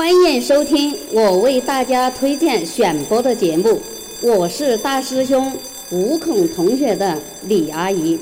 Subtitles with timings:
[0.00, 3.78] 欢迎收听我为大家推荐选播的节目，
[4.22, 5.52] 我是大师兄
[5.92, 8.18] 吴孔同学的李阿姨。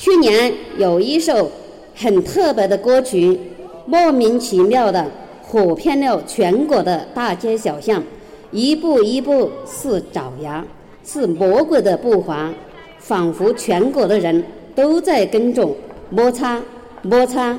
[0.00, 1.48] 去年有一首
[1.94, 3.38] 很特别的歌曲，
[3.86, 5.08] 莫名其妙的
[5.40, 8.02] 火遍了全国的大街小巷，
[8.50, 10.66] 一步一步是爪牙，
[11.06, 12.52] 是魔鬼的步伐，
[12.98, 14.44] 仿佛全国的人
[14.74, 15.72] 都在跟着
[16.10, 16.60] 摩擦
[17.02, 17.56] 摩擦。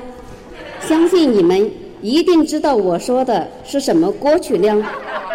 [0.86, 1.70] 相信你们
[2.04, 4.86] 一定知道我说的是什么歌曲了。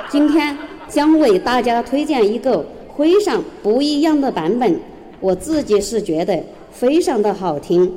[0.08, 0.56] 今天
[0.88, 2.64] 将为大家推荐一个
[2.96, 4.80] 非常不一样的版本，
[5.20, 6.40] 我自己是觉得
[6.72, 7.92] 非常的好听，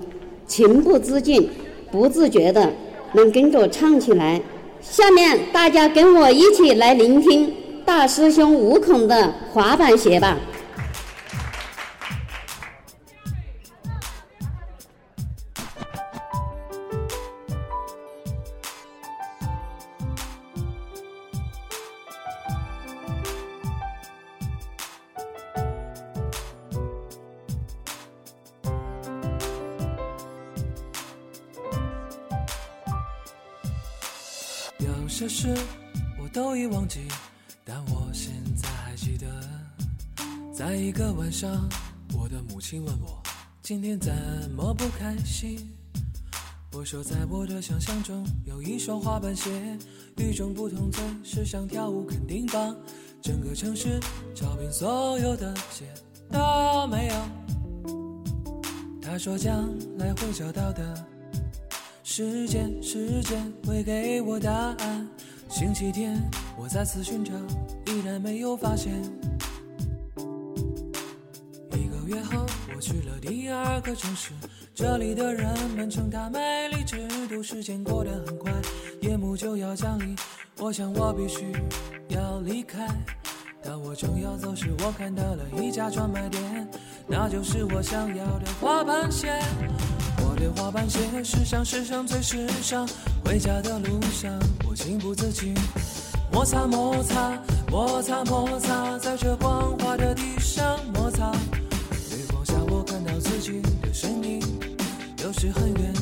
[0.46, 1.46] 情不自禁、
[1.90, 2.72] 不自觉的
[3.12, 4.40] 能跟着唱起来。
[4.80, 7.52] 下面大家跟我一起来聆听
[7.84, 10.38] 大师兄吴孔的滑板鞋吧。
[35.12, 35.54] 些事
[36.18, 37.00] 我都已忘记，
[37.66, 39.26] 但我现在还记得。
[40.54, 41.68] 在一个晚上，
[42.14, 43.22] 我的母亲问我
[43.60, 44.10] 今天怎
[44.56, 45.70] 么不开心。
[46.72, 49.50] 我说，在我的想象中有一双滑板鞋，
[50.16, 52.74] 与众不同，最时尚跳舞肯定棒。
[53.20, 54.00] 整个城市
[54.34, 55.84] 找遍所有的鞋
[56.30, 57.14] 都没有。
[59.02, 59.68] 他说将
[59.98, 61.06] 来会找到的。
[62.14, 65.08] 时间，时间会给我答案。
[65.48, 66.20] 星期天，
[66.58, 67.32] 我再次寻找，
[67.86, 68.92] 依然没有发现。
[71.70, 72.44] 一个月后，
[72.76, 74.32] 我去了第二个城市，
[74.74, 76.98] 这里的人们称它美丽之
[77.30, 77.42] 都。
[77.42, 78.52] 时间过得很快，
[79.00, 80.14] 夜幕就要降临，
[80.58, 81.50] 我想我必须
[82.10, 82.86] 要离开。
[83.64, 86.68] 当我正要走时，我看到了一家专卖店，
[87.06, 89.40] 那就是我想要的滑板鞋。
[90.42, 92.88] 我对滑板鞋时尚，时尚最时尚。
[93.24, 94.36] 回家的路上，
[94.68, 95.54] 我情不自禁
[96.32, 97.38] 摩擦摩擦
[97.70, 101.30] 摩擦摩擦，在这光滑的地上摩擦。
[101.30, 104.40] 月光下，我看到自己的身影，
[105.22, 105.94] 有时很远，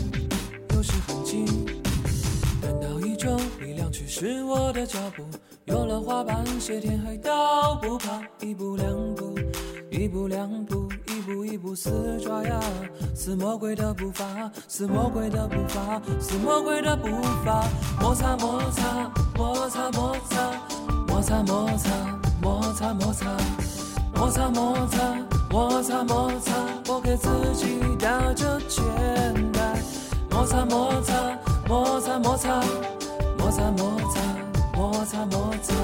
[0.75, 1.45] 有时很近。
[2.63, 5.23] 感到一种力量驱使我的脚步，
[5.67, 7.31] 有了滑板鞋，天黑都
[7.83, 8.23] 不怕。
[8.41, 9.35] 一步两步，
[9.91, 10.89] 一步两步。
[11.31, 12.61] 一步一步似爪牙，
[13.15, 17.07] 似魔鬼的步伐，似魔鬼的步伐，似魔鬼的步
[17.45, 17.65] 伐。
[18.01, 20.61] 摩擦摩擦摩擦摩擦
[21.07, 21.89] 摩擦摩擦
[22.43, 23.29] 摩擦摩擦
[24.13, 25.17] 摩擦摩擦
[25.49, 26.53] 摩擦摩擦，
[26.89, 28.83] 我给自己打着肩
[29.53, 29.81] 带。
[30.33, 32.61] 摩擦摩擦摩擦摩擦
[33.39, 34.21] 摩擦摩擦
[34.75, 35.81] 摩擦摩擦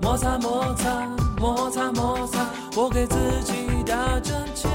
[0.00, 1.08] 摩擦摩擦
[1.40, 3.66] 摩擦摩擦，我给自己。
[3.86, 4.68] 打着肩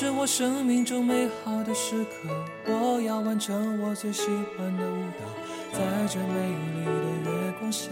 [0.00, 2.28] 是我生命中美好的时刻。
[2.66, 5.24] 我要完成我最喜欢的舞蹈，
[5.72, 6.84] 在这美丽
[7.24, 7.90] 的月光下，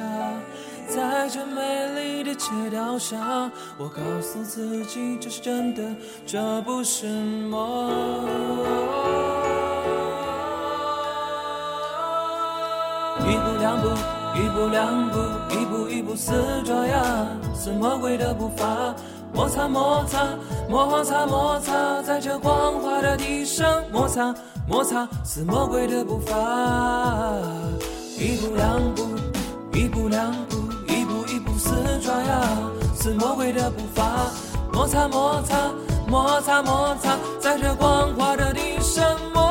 [0.87, 5.83] 在这美丽的街道上，我告诉自己这是真的，
[6.25, 7.91] 这不是梦。
[13.19, 13.89] 一步两步。
[14.37, 15.19] 一步两步，
[15.49, 16.31] 一步一步似
[16.63, 18.95] 爪牙，似魔鬼的步伐，
[19.33, 20.27] 摩擦摩擦
[20.69, 24.35] 摩擦摩擦，在这光滑的地上摩擦
[24.67, 26.35] 摩擦，似魔鬼的步伐。
[28.19, 29.03] 一步两步，
[29.73, 30.57] 一步两步，
[30.89, 32.41] 一步一步似爪牙，
[32.95, 34.31] 似魔鬼的步伐，
[34.73, 35.71] 摩擦摩擦
[36.09, 39.05] 摩擦摩擦，在这光滑的地上
[39.35, 39.46] 摩。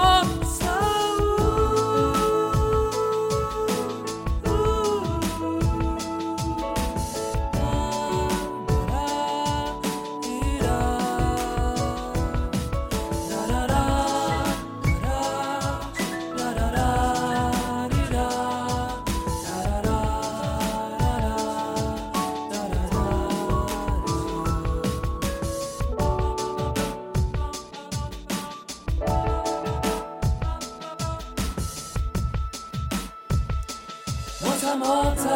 [34.45, 35.29] 摩擦摩擦。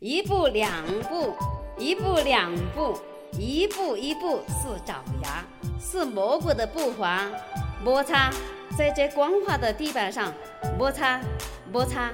[0.00, 1.34] 一步两步，
[1.78, 2.98] 一步两步，
[3.38, 5.44] 一步一步是爪牙，
[5.78, 7.28] 是魔鬼的步伐。
[7.84, 8.30] 摩擦，
[8.78, 10.32] 在这光滑的地板上
[10.78, 11.20] 摩擦，
[11.70, 12.10] 摩擦。